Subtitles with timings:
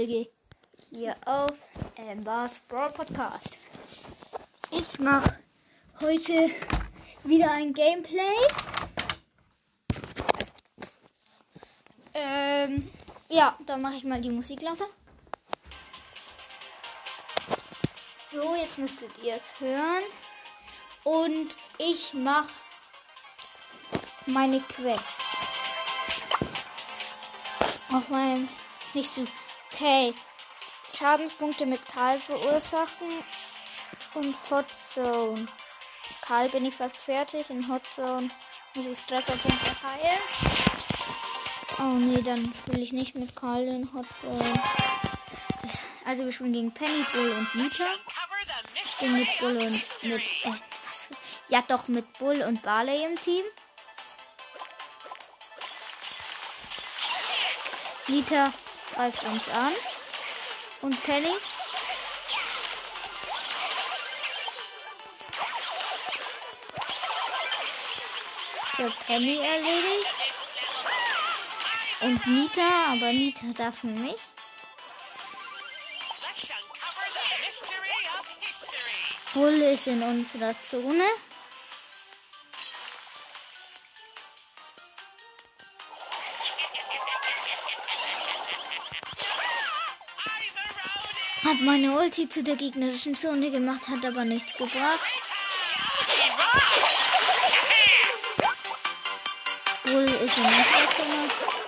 [0.00, 0.30] Folge
[0.88, 1.52] hier auf
[1.98, 3.58] Ambers Brawl Podcast.
[4.70, 5.38] Ich mache
[6.00, 6.50] heute
[7.24, 8.38] wieder ein Gameplay.
[12.14, 12.90] Ähm,
[13.28, 14.86] ja, dann mache ich mal die Musik lauter.
[18.32, 20.04] So, jetzt müsstet ihr es hören.
[21.04, 22.48] Und ich mache
[24.24, 25.20] meine Quest.
[27.92, 28.48] Auf meinem
[28.94, 29.28] nächsten.
[29.80, 30.12] Okay.
[30.94, 33.08] Schadenspunkte mit Karl verursachen
[34.12, 35.46] und Hot Zone.
[36.20, 37.48] Karl bin ich fast fertig.
[37.48, 38.28] In Hot Zone
[38.74, 40.20] muss ich Trefferpunkte heilen.
[41.78, 44.60] Oh nee, dann will ich nicht mit Karl in Hot Zone.
[45.62, 47.86] Das, also wir spielen gegen Penny, Bull und Nita.
[48.84, 50.20] Ich bin mit Bull und mit.
[50.20, 50.52] Äh,
[50.86, 51.14] was für,
[51.48, 53.44] ja doch mit Bull und Barley im Team.
[58.08, 58.52] Nita
[58.94, 59.72] greift uns an.
[60.82, 61.34] Und Penny.
[68.78, 70.06] Der Penny erledigt.
[72.00, 74.16] Und Nita, aber Nita darf mich.
[79.34, 81.04] Bull ist in unserer Zone.
[91.50, 95.00] Hat meine Ulti zu der gegnerischen Zone gemacht, hat aber nichts gebracht.
[99.82, 101.59] Bull ist in unserer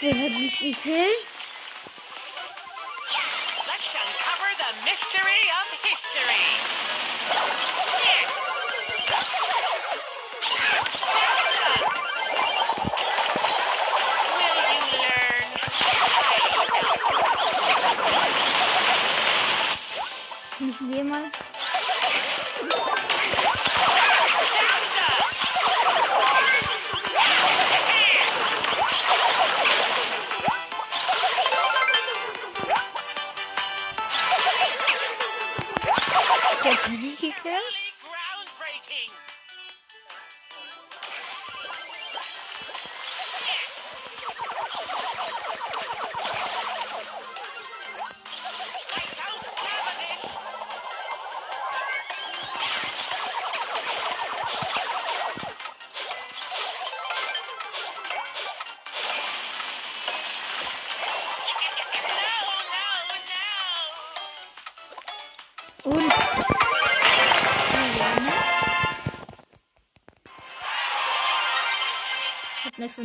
[0.00, 1.35] Wer hat mich gekillt?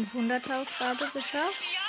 [0.06, 1.81] 500er Aufgabe geschafft.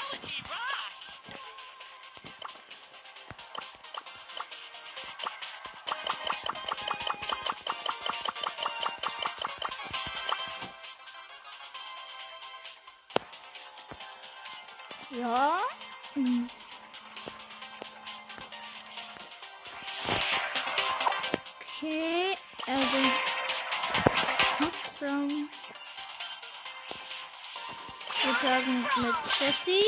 [28.42, 29.84] Sagen mit Jessie.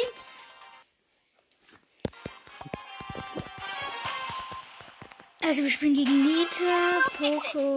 [5.43, 7.75] Also wir spielen gegen Nita, Poco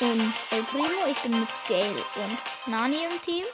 [0.00, 1.06] und El Primo.
[1.10, 3.44] Ich bin mit Gale und Nani im Team.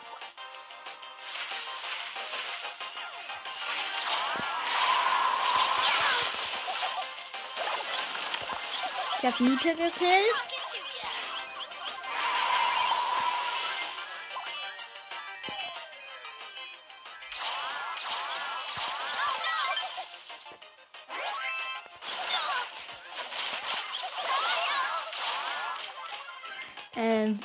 [9.19, 10.58] Ich habe Nita gekillt.
[27.01, 27.39] Ähm,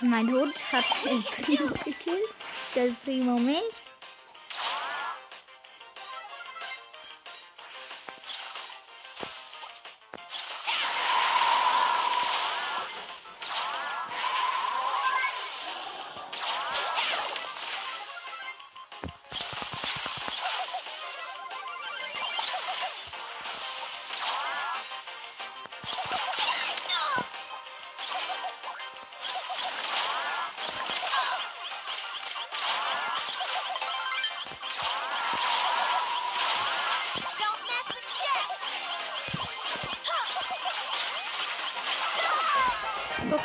[0.00, 2.34] mein Hund hat El Primo gekillt.
[2.74, 3.60] Der Primo mich.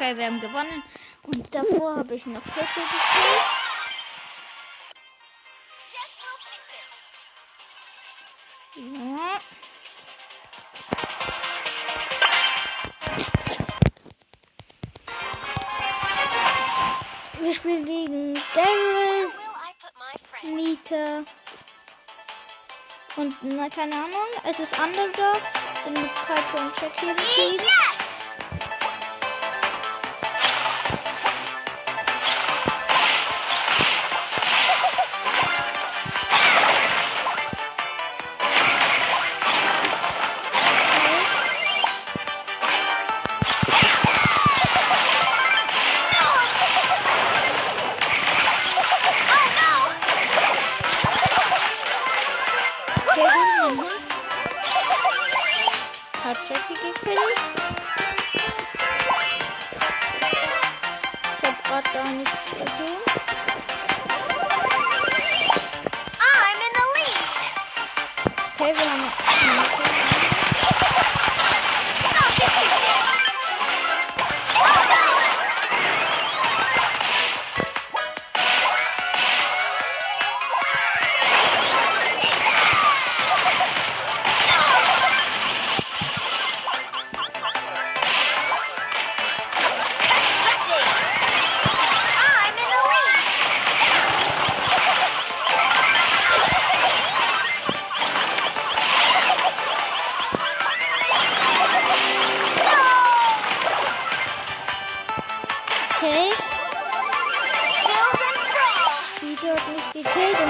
[0.05, 0.83] Okay, wir haben gewonnen.
[1.23, 2.81] Und davor habe ich noch Poco!
[8.75, 9.39] Ja.
[17.39, 19.31] Wir spielen gegen Daryl?
[20.43, 21.23] Mieter
[23.15, 24.27] und na, keine Ahnung.
[24.43, 25.41] Es ist Underdog.
[25.85, 27.84] Bin mit Piper und Jackie im.
[56.47, 57.19] Jackie gekillt.
[61.37, 63.54] Ich hab grad gar nichts gesehen.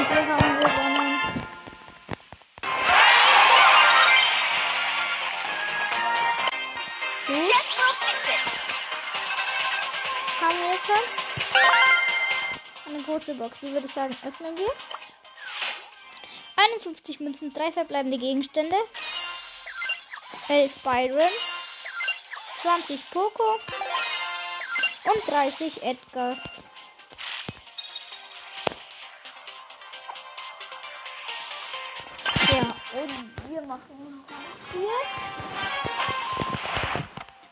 [0.10, 1.20] Und wir haben gewonnen.
[7.26, 8.44] Fix it!
[10.42, 11.04] haben wir schon.
[12.94, 14.72] Eine große Box, die würde ich sagen, öffnen wir.
[16.58, 18.76] 51 Münzen, drei verbleibende Gegenstände.
[20.48, 21.30] 11 Byron.
[22.62, 23.60] 20 Poco.
[25.06, 26.38] Und 30 Edgar.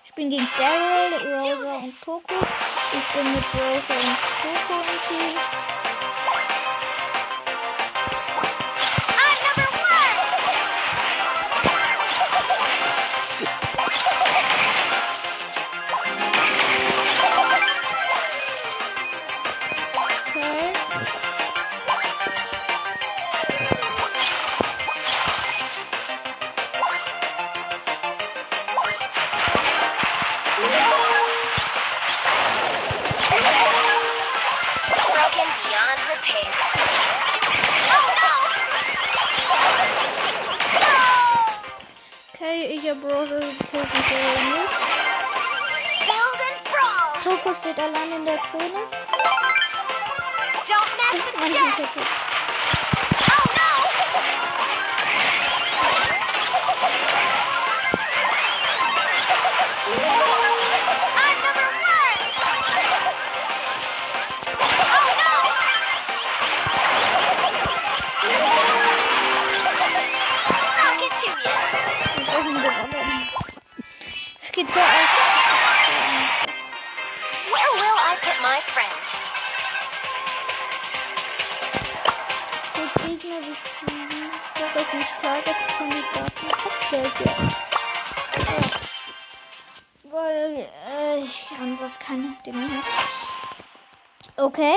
[0.06, 2.36] Ich bin gegen Daryl, Rosa und Poco.
[2.94, 5.93] Ich bin mit Rosa und Poco im Team.
[47.84, 48.80] Allein in der Zone.
[50.70, 52.33] Don't mess with Jess!
[90.12, 92.70] Weil äh, ich kann was keine Dinge.
[94.38, 94.76] Okay.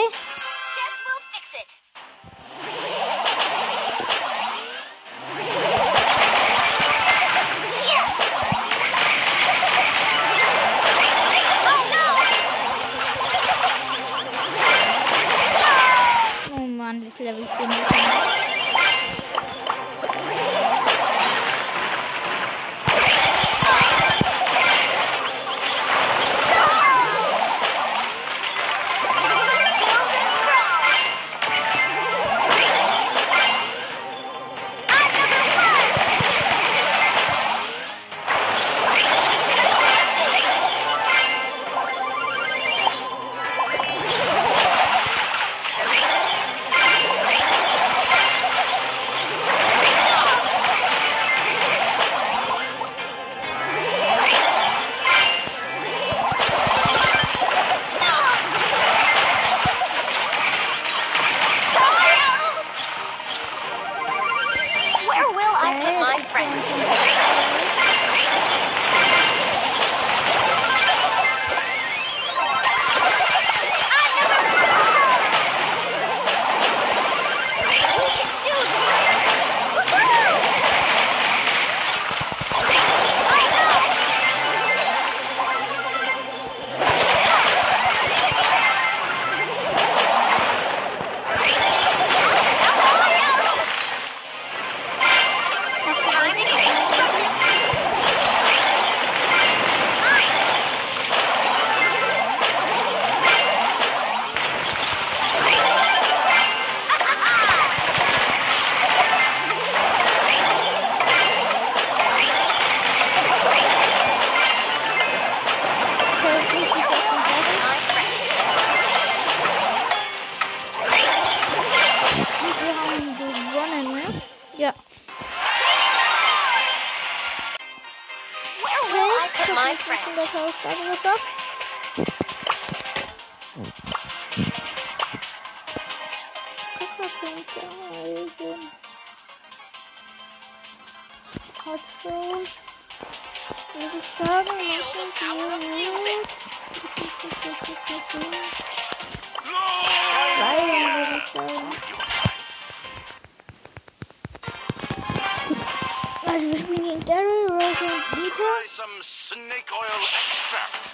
[156.37, 158.37] Also wir spielen gegen Daryl, Rose und Nita.
[158.37, 160.93] Try some snake oil extract.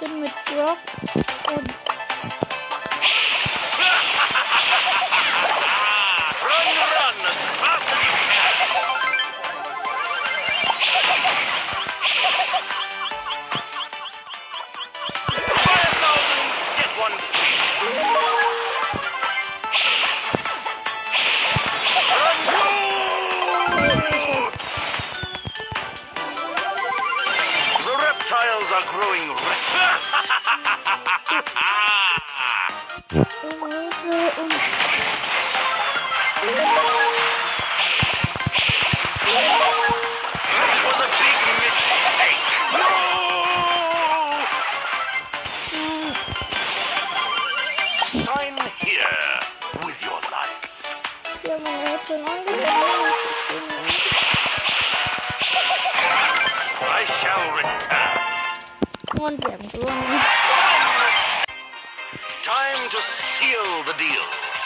[0.00, 0.76] bin mit Brock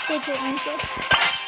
[0.08, 1.47] Bitte einfach.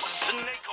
[0.00, 0.69] Snake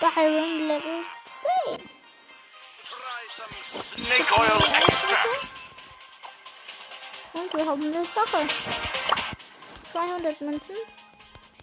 [0.00, 1.88] Byron Level 10.
[2.84, 5.50] Try some snake oil extract.
[7.34, 8.46] Und wir haben eine Sache.
[9.92, 10.76] 200 Münzen.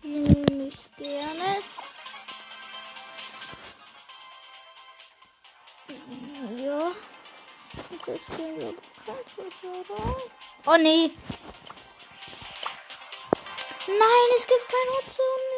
[0.04, 1.64] Die nehme ich gerne.
[6.58, 6.92] Ja.
[7.90, 10.22] Und jetzt gehen wir Krankenhaus rein.
[10.66, 11.12] Oh nee.
[13.88, 15.53] Nein, es gibt keine Option.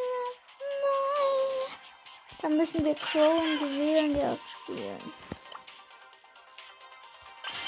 [2.45, 5.13] Dann müssen wir Crow und Juwelenjagd spielen.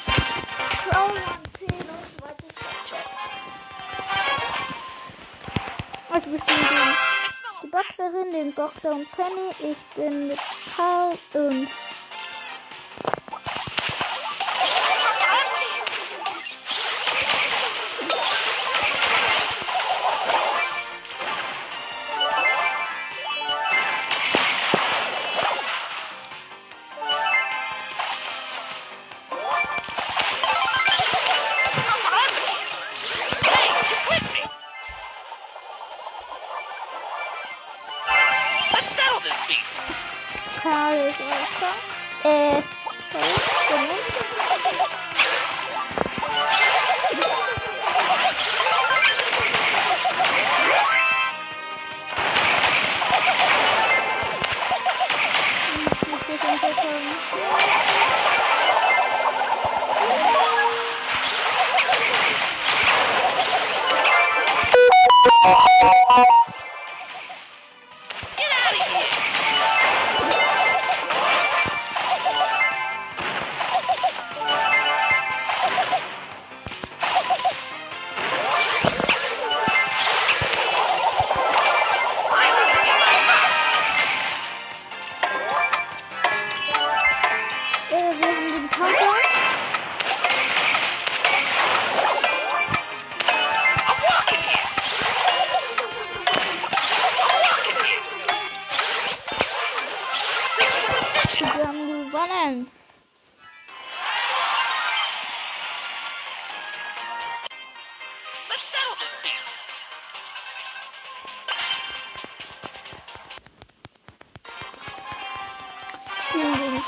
[0.06, 3.08] Crow und 10 und zweites Gadget.
[6.12, 9.72] Also wir spielen den, die Boxerin, den Boxer und Penny.
[9.72, 10.40] Ich bin mit
[10.76, 11.68] Karl und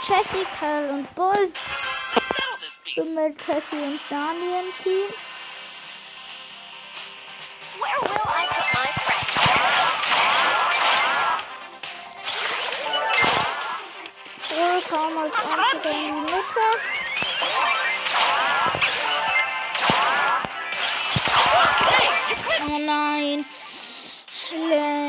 [0.01, 1.51] Jessie, Karl und Bull.
[2.95, 5.09] Und mit Jessie und Dani im Team.
[14.49, 16.67] Bull kam als einziger in die Mitte.
[22.67, 23.45] Oh nein.
[24.31, 25.08] Schlecht.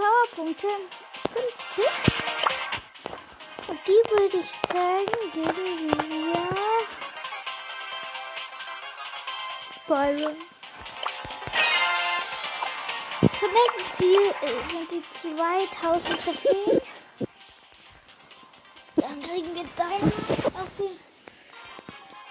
[0.00, 0.68] Powerpunkte
[1.34, 1.84] 50.
[3.68, 6.48] Und die würde ich sagen, geben wir
[9.86, 10.36] Byron.
[13.20, 16.80] Das nächste Ziel äh, sind die 2000 Trophäen.
[18.96, 20.98] Dann kriegen wir Diamonds auf den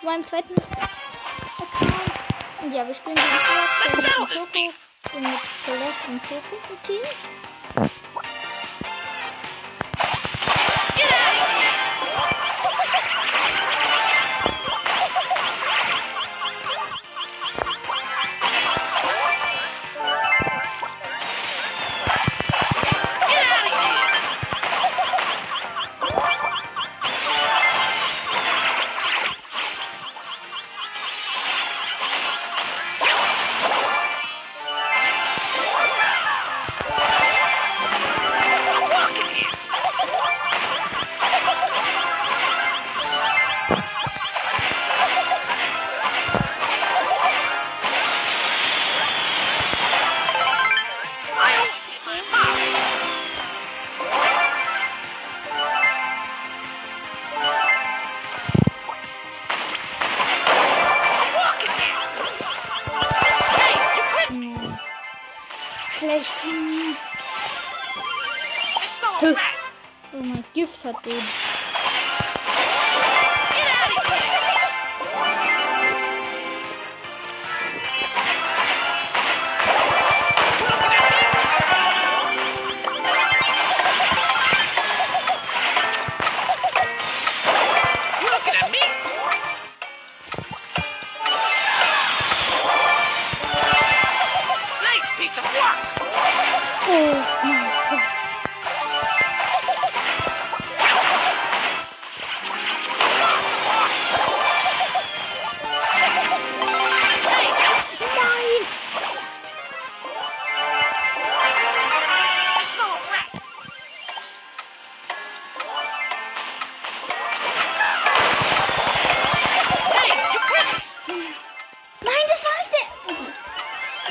[0.01, 1.03] meinem zweiten Account.
[2.63, 4.73] Und ja, wir spielen den Schwarz mit dem Coco
[5.13, 7.38] und mit Celeste und Coco im Team.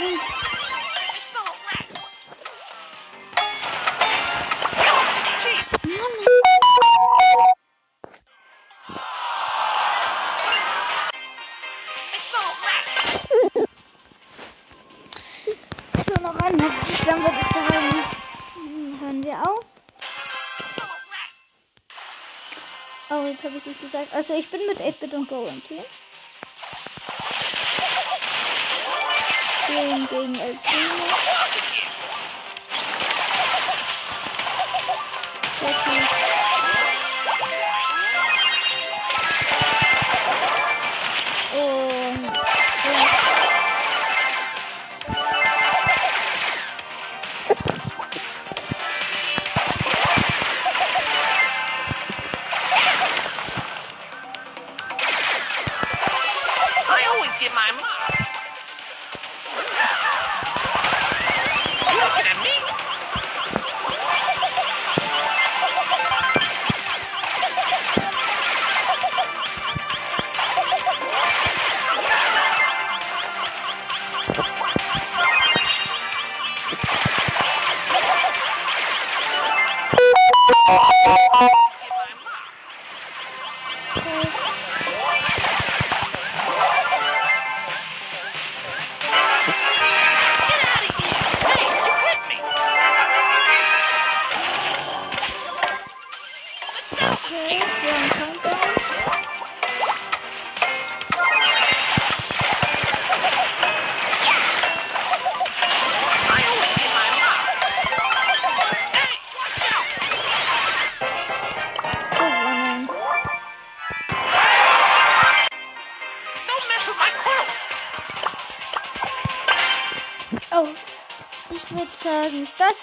[0.01, 0.05] Oh,
[23.43, 24.13] habe ich nicht gesagt.
[24.13, 25.83] Also ich bin mit 8-Bit und Go im Team.
[30.11, 31.78] gegen El Primo.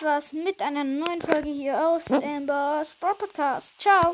[0.05, 3.73] war's mit einer neuen Folge hier aus Amber's Brawl Podcast.
[3.79, 4.13] Ciao!